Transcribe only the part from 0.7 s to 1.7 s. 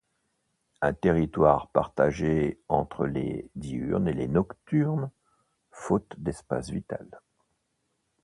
Un territoire